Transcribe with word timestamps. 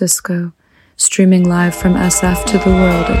Francisco, 0.00 0.54
streaming 0.96 1.46
live 1.46 1.74
from 1.74 1.92
SF 1.92 2.46
to 2.46 2.56
the 2.56 2.70
world 2.70 3.04
at 3.10 3.20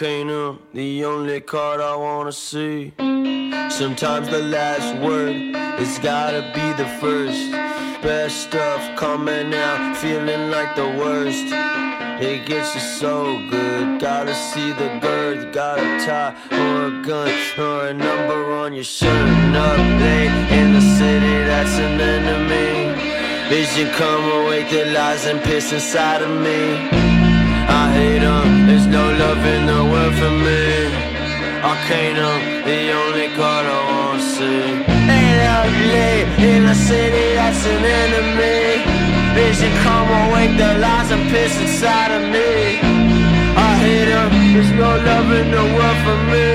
volcano, 0.00 0.58
the 0.72 1.04
only 1.04 1.40
card 1.40 1.78
I 1.80 1.94
wanna 1.94 2.32
see. 2.32 2.92
Sometimes 3.68 4.30
the 4.30 4.42
last 4.42 4.96
word 5.02 5.54
has 5.54 5.98
gotta 5.98 6.40
be 6.54 6.66
the 6.82 6.88
first. 7.00 7.52
Best 8.02 8.44
stuff 8.44 8.80
coming 8.96 9.52
out, 9.54 9.96
feeling 9.98 10.50
like 10.50 10.74
the 10.74 10.88
worst. 11.00 11.52
It 12.22 12.46
gets 12.46 12.74
you 12.74 12.80
so 12.80 13.46
good. 13.50 14.00
Gotta 14.00 14.34
see 14.34 14.72
the 14.72 14.88
girth, 15.02 15.52
got 15.52 15.78
a 15.78 16.06
tie 16.06 16.34
or 16.50 16.86
a 16.86 17.02
gun 17.02 17.30
or 17.58 17.88
a 17.88 17.92
number 17.92 18.54
on 18.54 18.72
your 18.72 18.84
shirt. 18.84 19.28
Up 19.54 19.78
late 20.00 20.36
in 20.58 20.72
the 20.72 20.84
city, 20.98 21.36
that's 21.50 21.76
an 21.78 22.00
enemy. 22.00 22.70
Vision 23.50 23.90
come 23.90 24.24
awake, 24.40 24.70
the 24.70 24.86
lies 24.86 25.26
and 25.26 25.42
piss 25.42 25.72
inside 25.72 26.22
of 26.22 26.30
me. 26.30 27.09
I 27.90 27.92
hate 27.92 28.20
them, 28.20 28.66
there's 28.68 28.86
no 28.86 29.02
love 29.22 29.42
in 29.54 29.66
the 29.66 29.82
world 29.90 30.14
for 30.14 30.30
me. 30.46 30.62
Arcanum, 31.70 32.40
the 32.62 32.80
only 33.02 33.28
card 33.34 33.66
I 33.66 33.78
wanna 33.90 34.22
see. 34.34 34.62
Ain't 35.18 35.38
late 35.94 36.28
in 36.50 36.66
the 36.70 36.76
city, 36.88 37.34
that's 37.34 37.66
an 37.66 37.82
enemy. 38.02 38.60
Vision 39.34 39.72
come 39.82 40.08
awake 40.22 40.54
the 40.56 40.78
lies 40.78 41.10
and 41.10 41.24
piss 41.30 41.54
inside 41.60 42.12
of 42.18 42.22
me. 42.34 42.78
I 43.68 43.70
hate 43.82 44.08
them, 44.14 44.30
there's 44.52 44.72
no 44.84 44.90
love 45.10 45.28
in 45.40 45.50
the 45.56 45.64
world 45.74 45.98
for 46.06 46.18
me. 46.32 46.48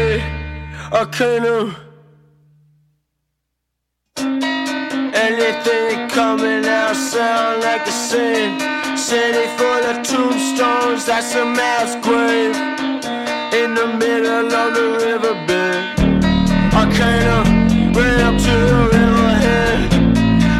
Arcanum. 0.99 1.75
Anything 5.27 6.07
coming 6.17 6.65
out 6.65 6.95
sound 6.95 7.61
like 7.61 7.85
a 7.85 7.91
sin. 7.91 8.74
City 9.05 9.45
full 9.55 9.85
of 9.85 10.01
tombstones, 10.01 11.05
that's 11.05 11.35
a 11.35 11.45
mass 11.45 11.93
grave. 12.01 12.55
In 13.53 13.75
the 13.75 13.85
middle 14.01 14.51
of 14.51 14.73
the 14.73 14.87
riverbed. 14.97 15.93
I 16.73 16.89
kind 16.89 17.27
of 17.37 17.45
ran 17.95 18.19
up 18.25 18.33
to 18.33 18.55
the 18.71 18.81
riverhead. 18.97 19.91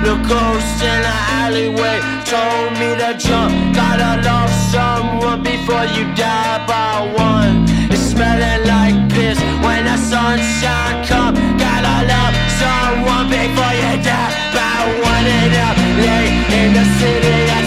The 0.05 0.15
ghost 0.29 0.77
in 0.77 1.01
the 1.01 1.15
alleyway 1.41 1.97
told 2.29 2.77
me 2.77 2.93
to 3.01 3.17
jump. 3.17 3.49
Gotta 3.73 4.21
love 4.21 4.53
someone 4.69 5.41
before 5.41 5.89
you 5.97 6.05
die 6.13 6.62
by 6.69 7.01
one. 7.17 7.65
It's 7.89 8.13
smelling 8.13 8.62
like 8.69 9.10
piss 9.10 9.41
when 9.65 9.86
the 9.89 9.97
sunshine 9.97 11.01
comes. 11.10 11.39
Gotta 11.58 11.97
love 12.13 12.36
someone 12.62 13.25
before 13.25 13.73
you 13.73 13.97
die 14.05 14.29
by 14.53 14.86
one. 15.01 15.25
And 15.34 15.55
up 15.65 15.77
late 15.97 16.45
in 16.62 16.73
the 16.77 16.86
city, 17.01 17.34
enemy. 17.49 17.64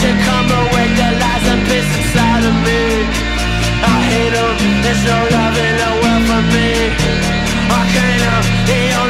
Vision 0.00 0.16
come 0.24 0.48
away, 0.48 0.88
the 0.96 1.08
lies 1.20 1.46
and 1.52 1.60
piss 1.68 1.84
inside 2.00 2.44
of 2.48 2.56
me. 2.64 3.04
I 3.84 3.96
hate 4.08 4.32
them, 4.32 4.56
there's 4.80 5.04
no 5.04 5.18
love 5.28 5.56
in 5.60 5.74
the 5.76 5.92
world 6.00 6.24
for 6.24 6.42
me. 6.56 6.88
I 7.68 7.82
can't, 7.92 8.24
uh, 8.32 8.40
the 8.64 8.80
only 8.96 9.09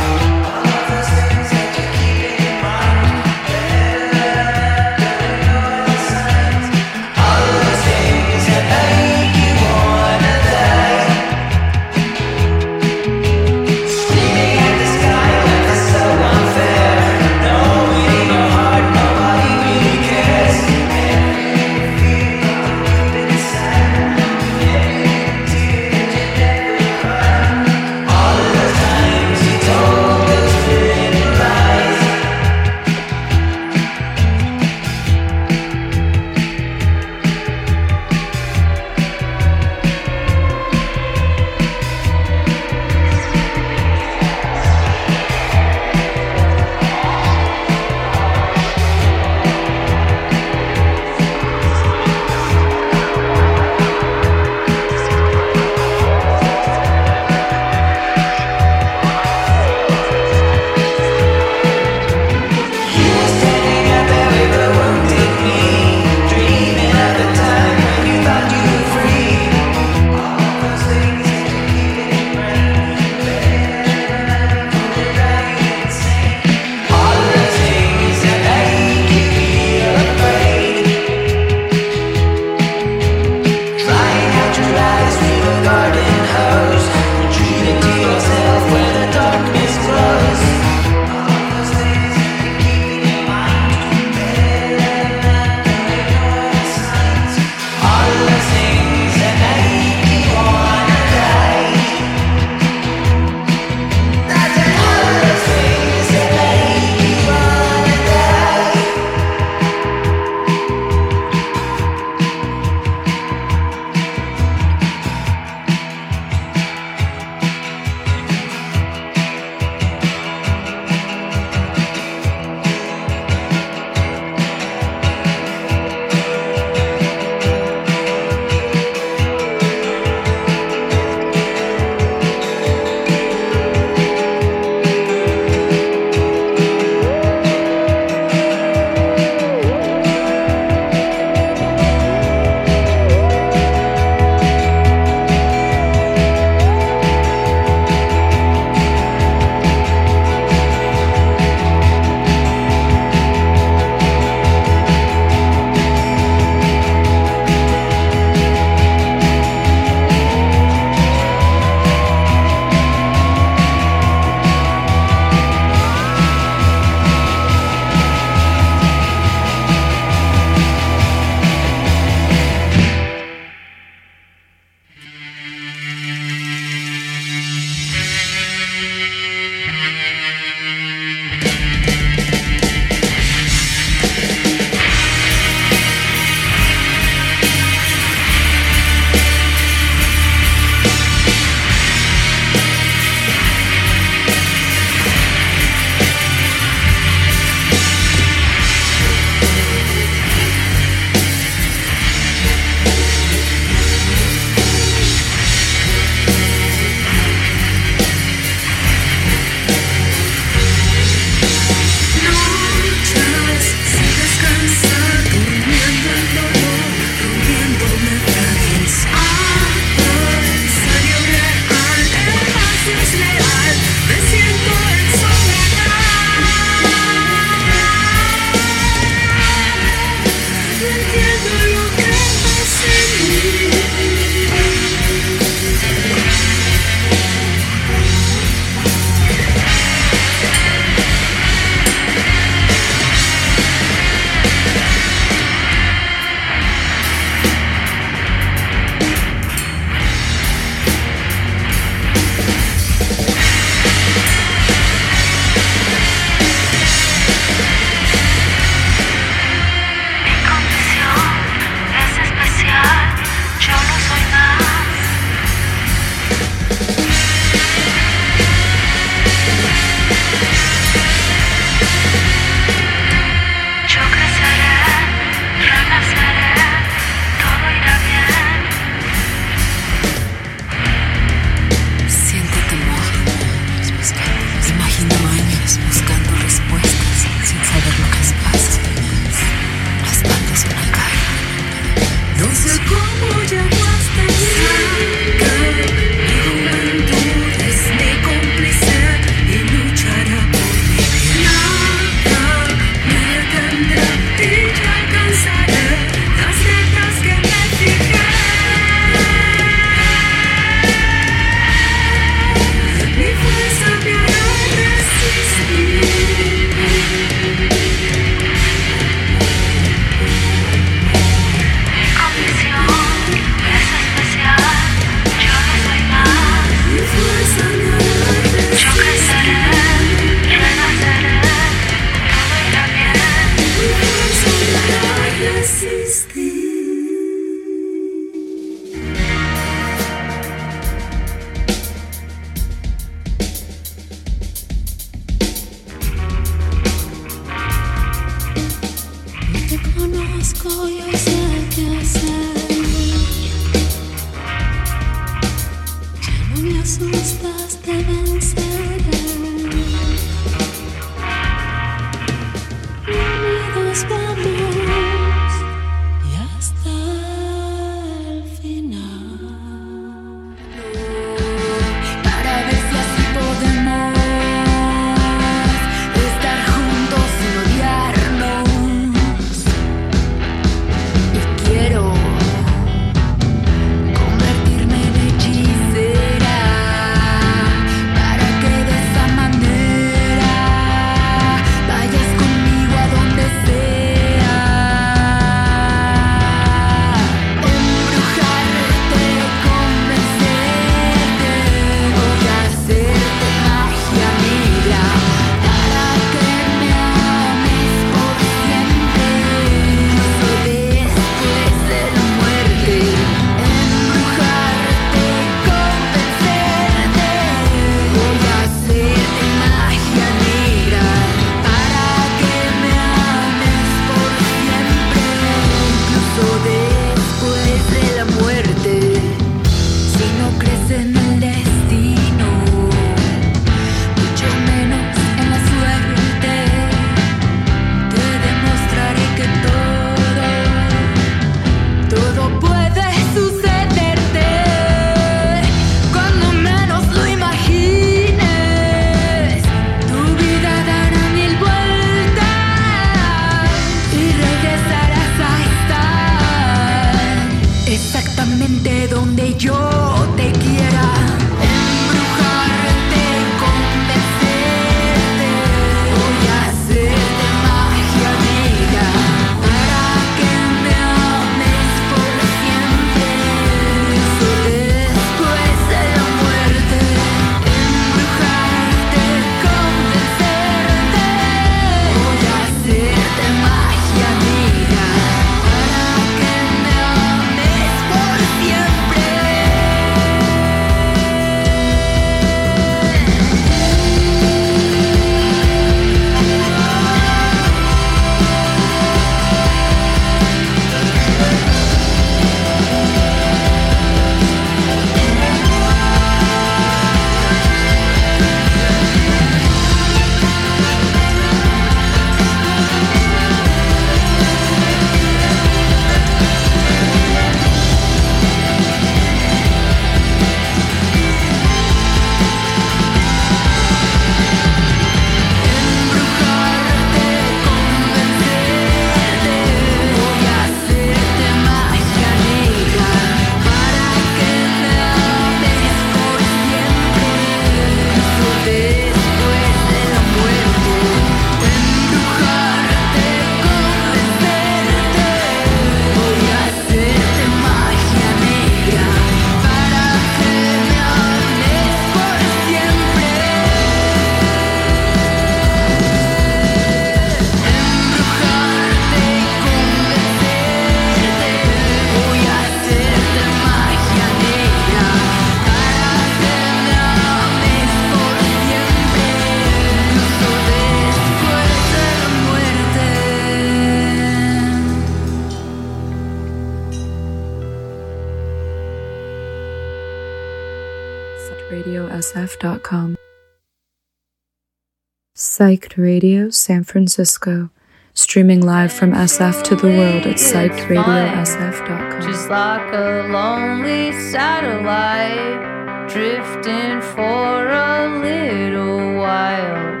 Psyched 585.62 585.96
Radio 585.96 586.50
San 586.50 586.82
Francisco, 586.82 587.70
streaming 588.14 588.60
live 588.66 588.92
from 588.92 589.12
SF 589.12 589.62
to 589.62 589.76
the 589.76 589.86
world 589.86 590.26
at 590.26 590.34
psychedradiosf.com. 590.34 592.20
Just 592.20 592.48
like 592.50 592.92
a 592.92 593.28
lonely 593.30 594.10
satellite 594.32 596.08
drifting 596.08 597.00
for 597.14 597.68
a 597.68 598.08
little 598.18 599.14
while. 599.18 600.00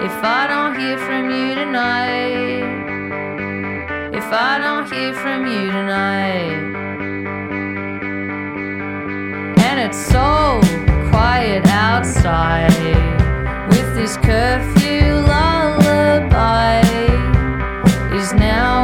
If 0.00 0.22
I 0.22 0.46
don't 0.46 0.78
hear 0.78 0.98
from 0.98 1.28
you 1.28 1.56
tonight, 1.56 2.62
if 4.14 4.32
I 4.32 4.58
don't 4.60 4.88
hear 4.88 5.14
from 5.14 5.46
you 5.48 5.66
tonight, 5.66 6.62
and 9.66 9.80
it's 9.80 9.98
so 9.98 10.60
quiet 11.10 11.66
outside 11.66 13.15
with 13.68 13.94
this 13.94 14.16
curfew 14.18 15.12
lullaby, 15.30 16.80
is 18.14 18.32
now 18.32 18.75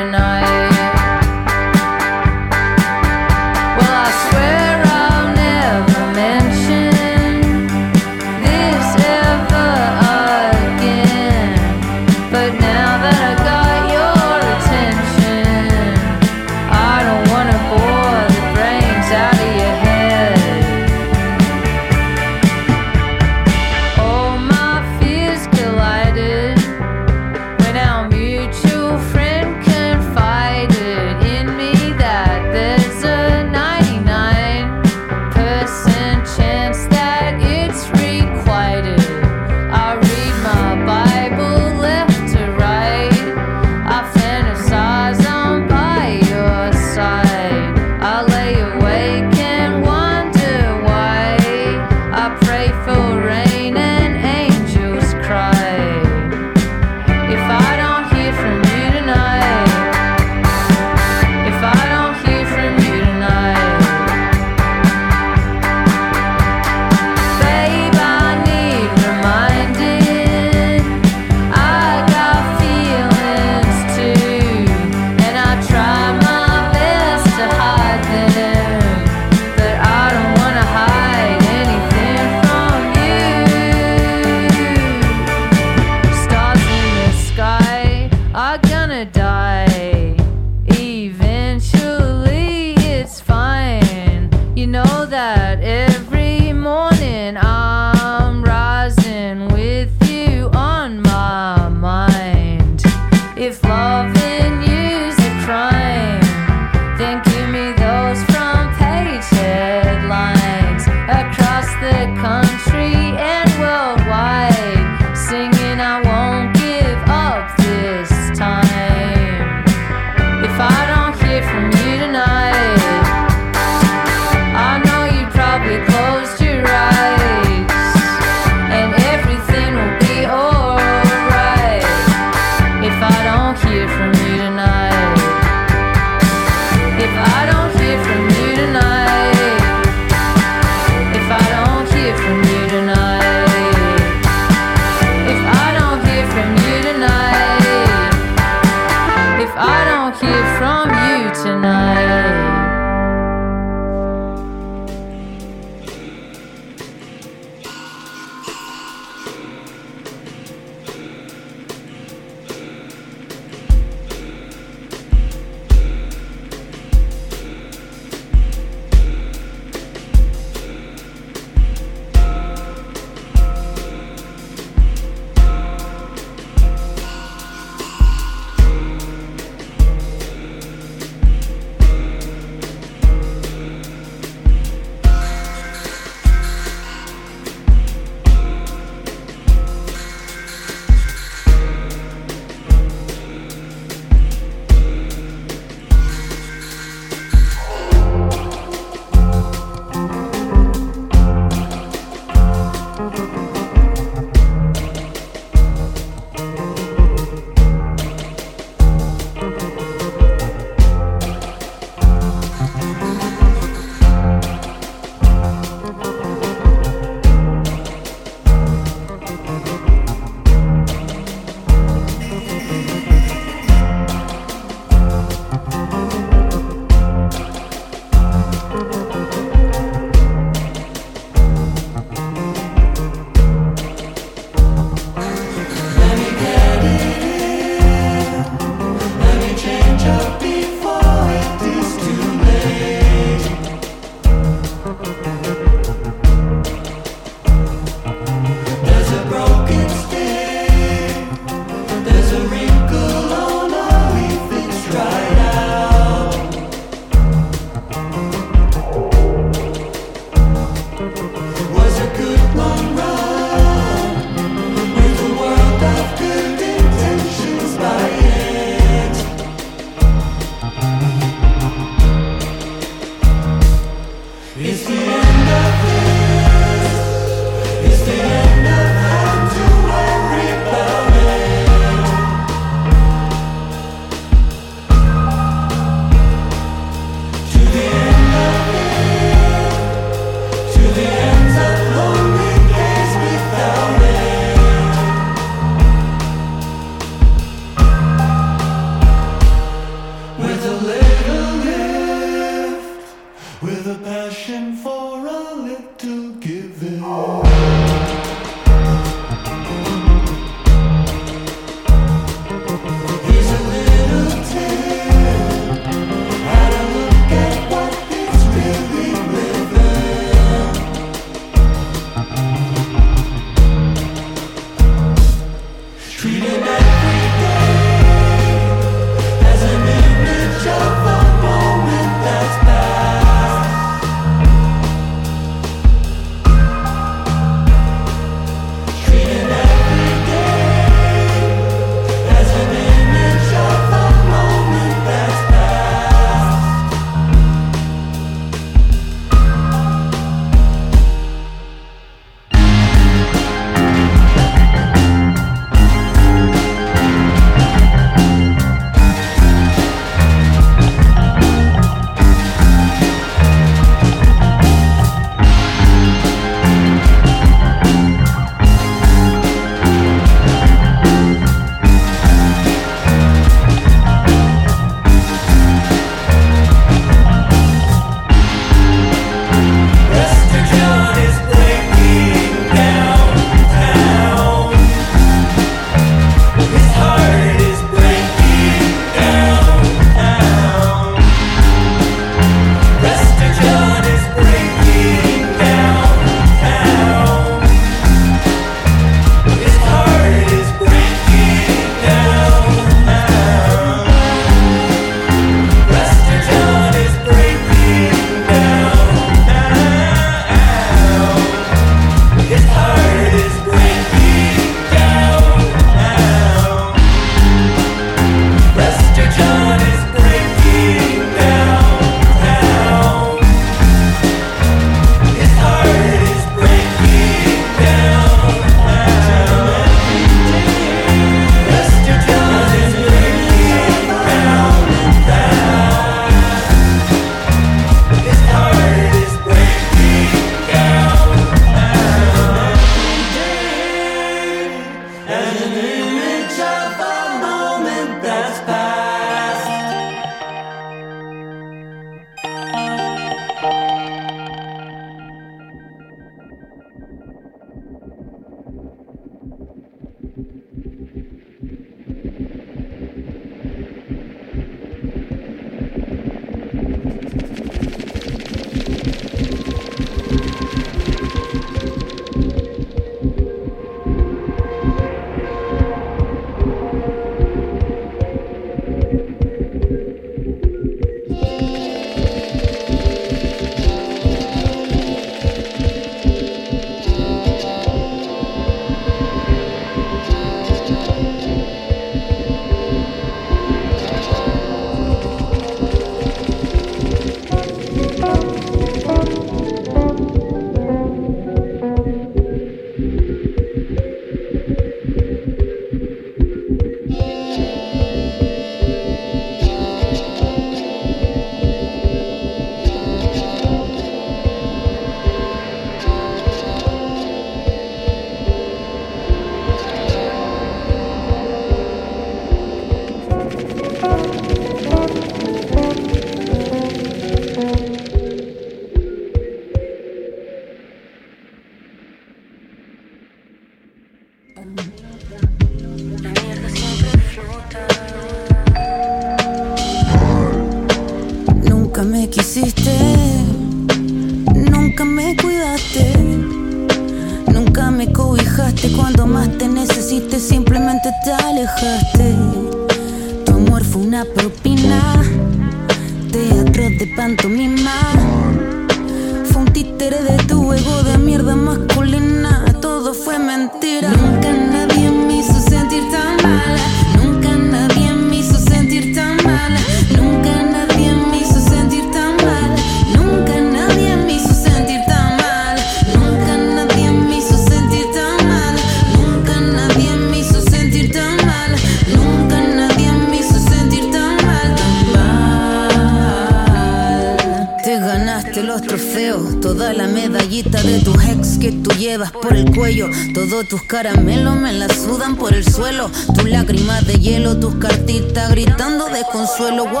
from 599.61 599.77
the 599.77 599.83
world. 599.83 600.00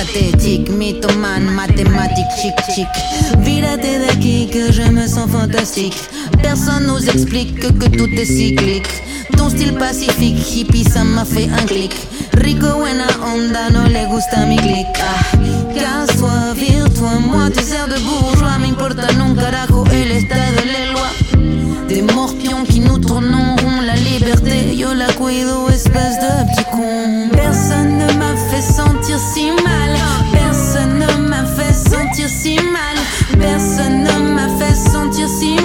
pathétique, 0.00 0.70
mythomane, 0.70 1.50
mathématique, 1.50 2.32
chic 2.40 2.74
chic. 2.74 2.88
Viraté 3.40 3.98
de 3.98 4.12
qui 4.20 4.48
que 4.48 4.72
je 4.72 4.82
me 4.82 5.06
sens 5.06 5.30
fantastique. 5.30 5.96
Personne 6.42 6.86
nous 6.86 7.04
explique 7.08 7.58
que, 7.60 7.88
tout 7.88 8.08
est 8.16 8.24
cyclique. 8.24 8.88
Ton 9.36 9.50
style 9.50 9.74
pacifique, 9.74 10.38
hippie, 10.54 10.84
ça 10.84 11.04
m'a 11.04 11.24
fait 11.24 11.48
un 11.50 11.66
clic. 11.66 11.92
Rico, 12.34 12.68
buena 12.78 13.08
onda, 13.32 13.68
no 13.70 13.82
le 13.88 14.06
gusta 14.08 14.46
mi 14.46 14.56
clic. 14.56 14.86
Ah, 15.00 15.36
casse-toi, 15.74 16.54
vire-toi, 16.56 17.12
moi 17.30 17.50
tu 17.54 17.62
sers 17.62 17.88
de 17.88 17.98
bourgeois. 18.00 18.58
M'importe 18.58 19.04
non 19.18 19.34
carajo 19.34 19.84
el 19.92 20.12
estado 20.12 20.52
de 20.56 20.72
la 20.72 20.92
loi. 20.92 21.08
Des 21.88 22.02
morpions 22.02 22.64
qui 22.64 22.80
nous 22.80 22.98
tournons 22.98 23.49
si 29.18 29.50
mal. 29.50 29.96
Personne 30.32 30.98
ne 30.98 31.28
m'a 31.28 31.44
fait 31.44 31.72
sentir 31.72 32.28
si 32.28 32.56
mal. 32.56 32.96
Personne 33.38 34.02
ne 34.04 34.34
m'a 34.34 34.48
fait 34.58 34.74
sentir 34.74 35.28
si 35.28 35.54
mal. 35.54 35.59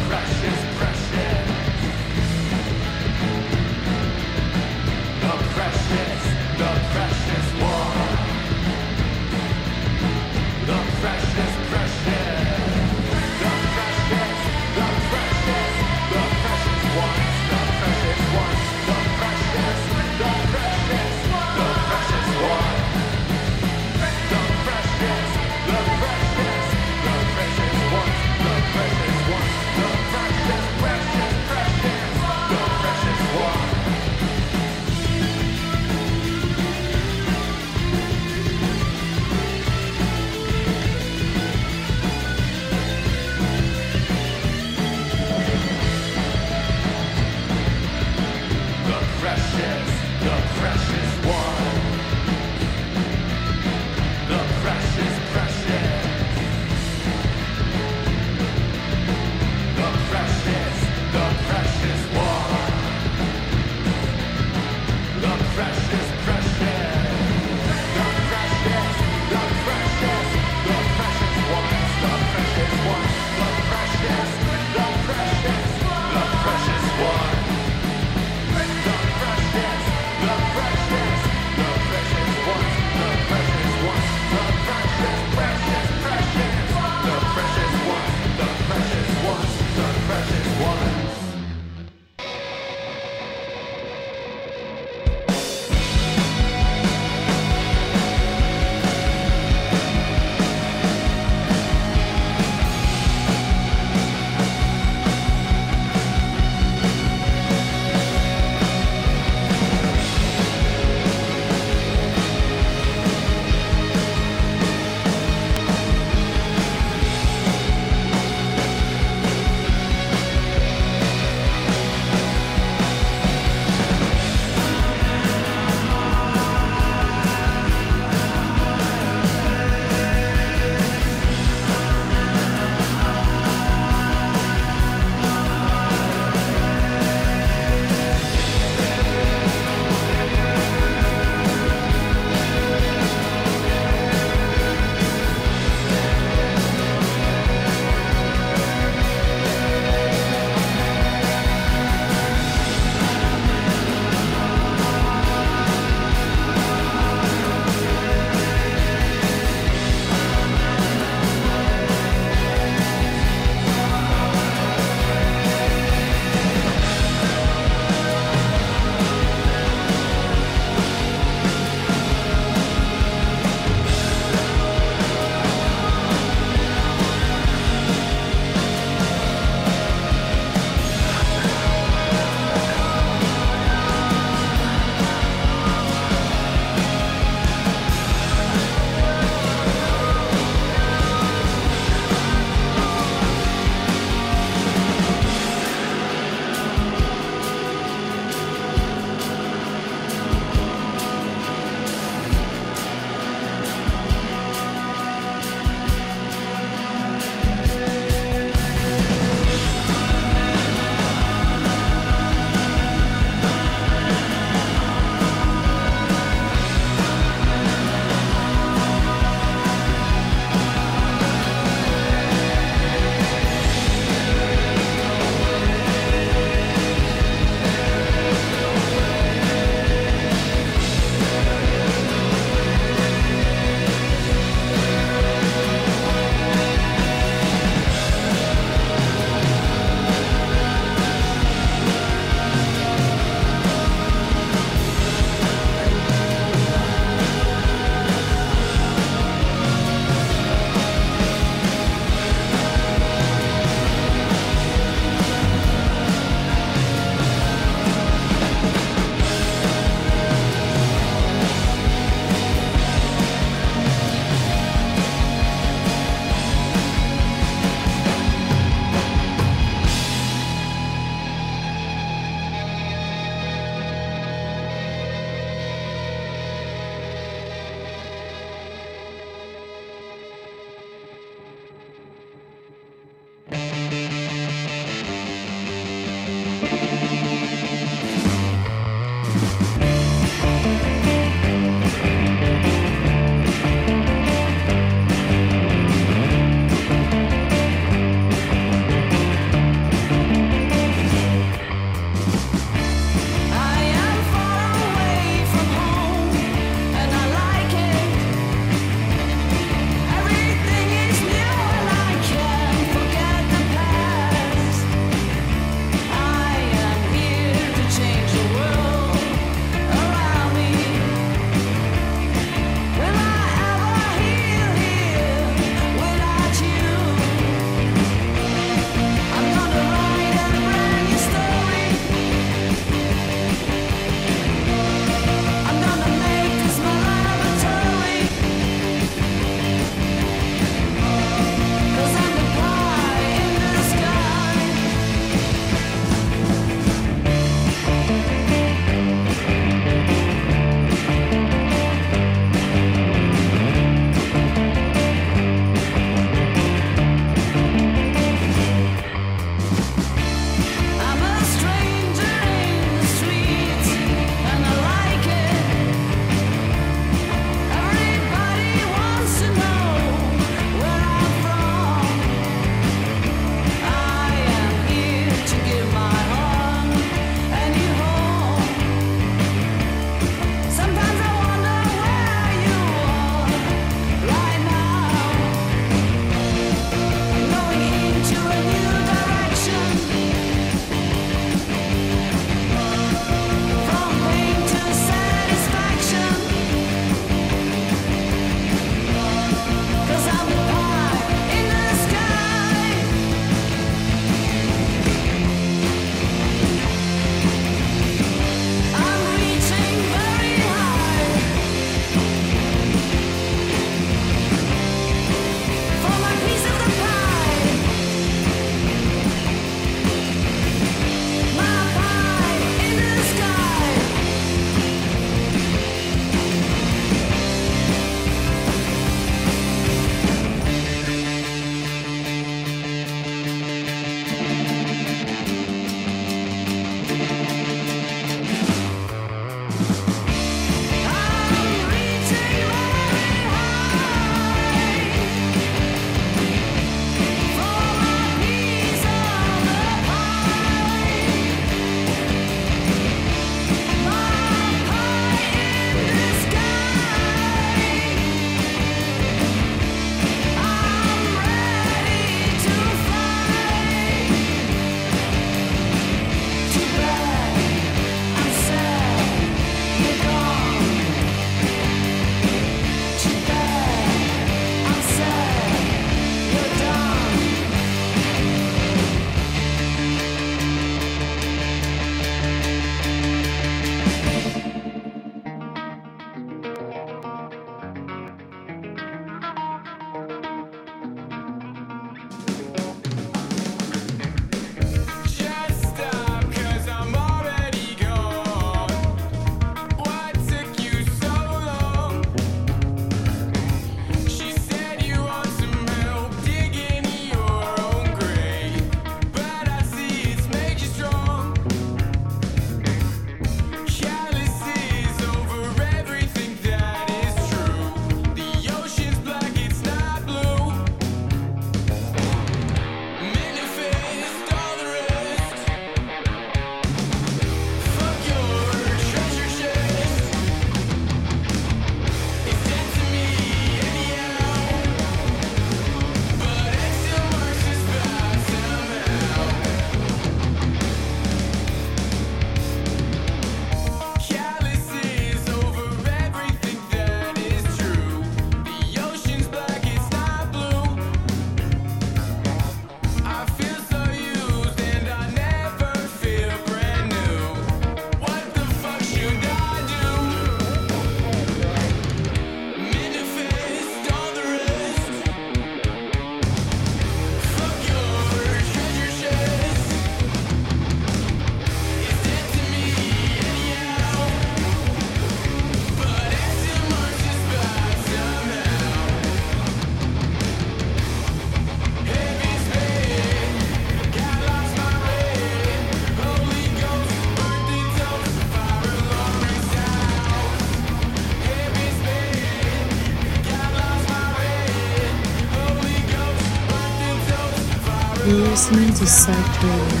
Psych 599.06 599.62
Radio, 599.62 600.00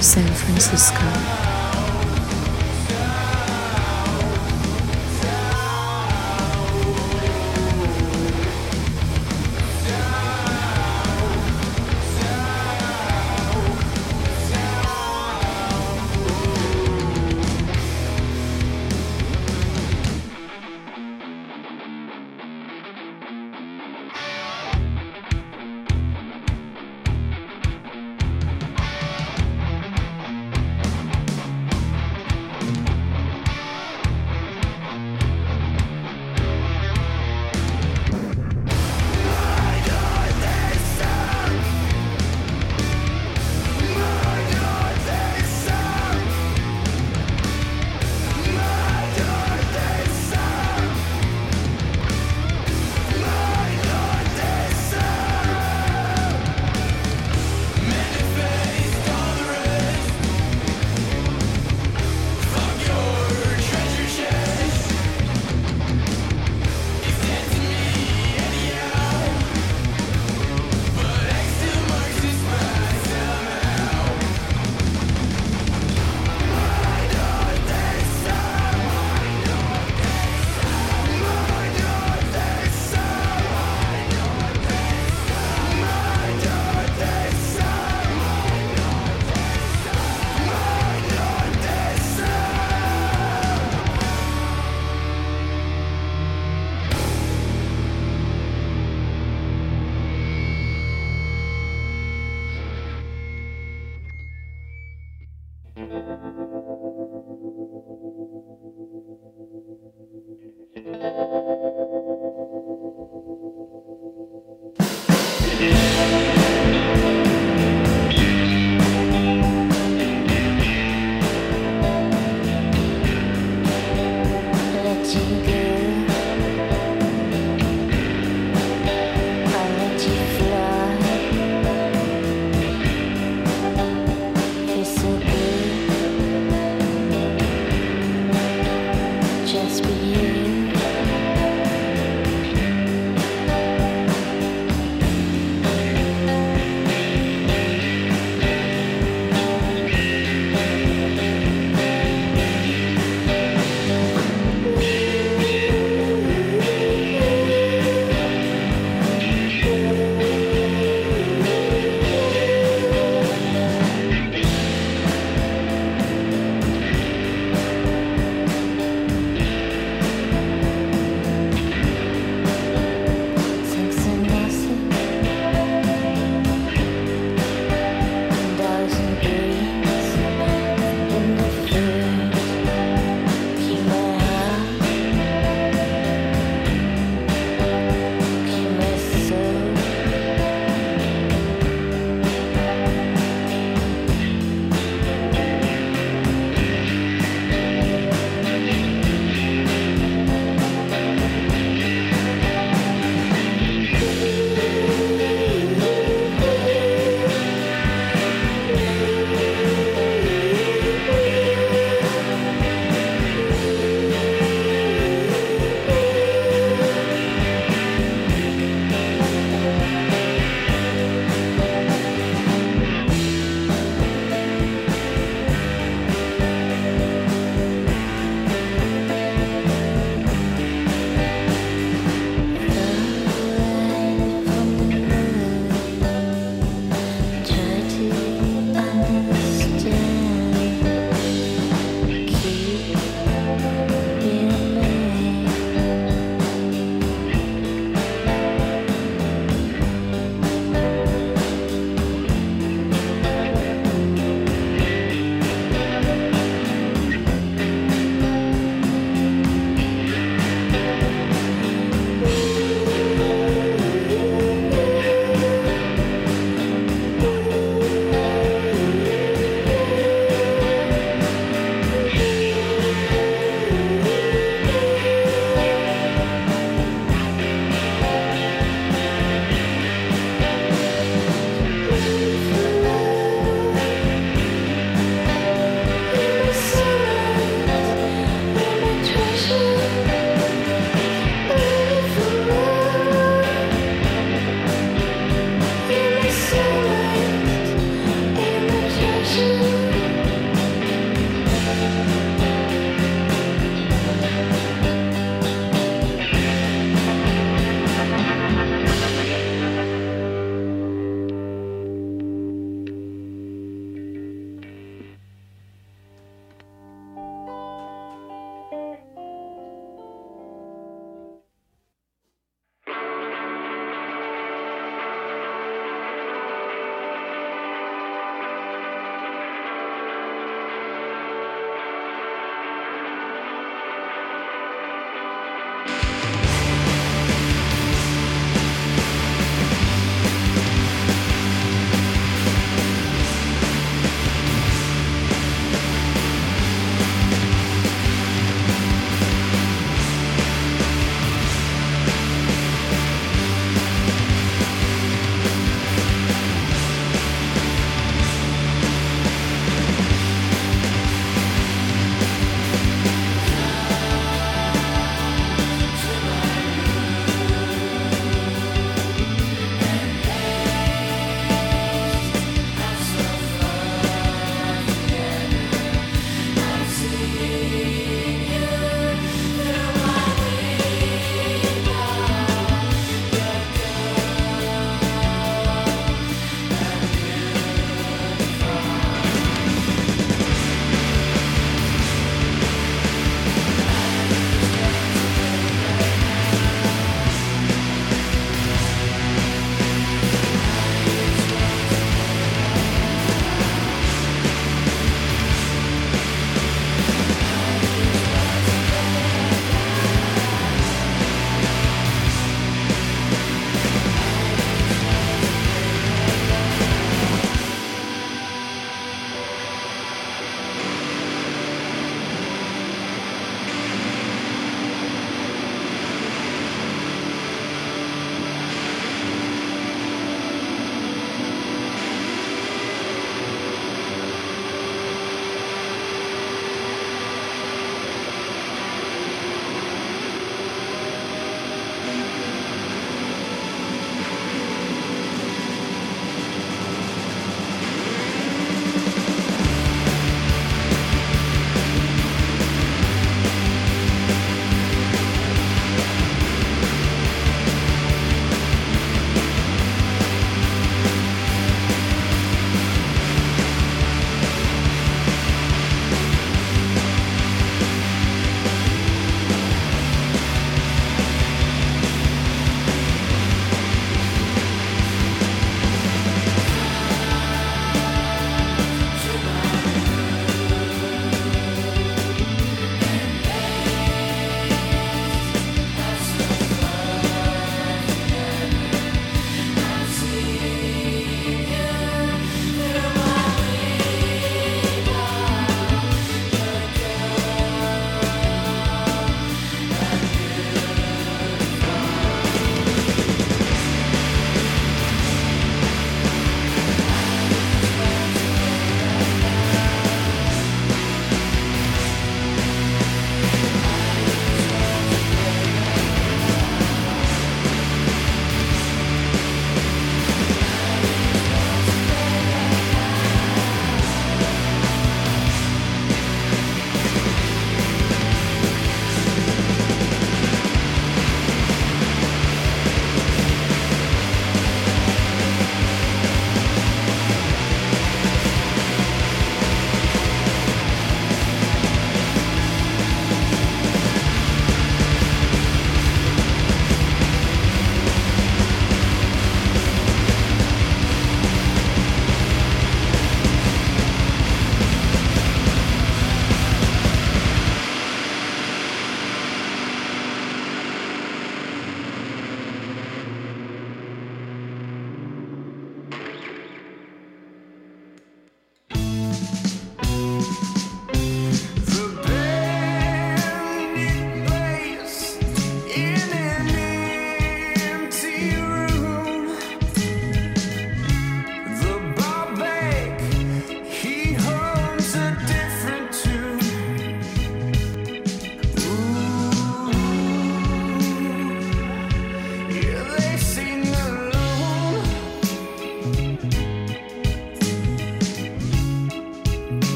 San 0.00 0.26
Francisco. 0.32 1.23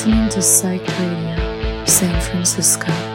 Listening 0.00 0.30
to 0.30 0.40
Psych 0.40 0.80
Radio, 0.98 1.84
San 1.84 2.18
Francisco. 2.22 3.09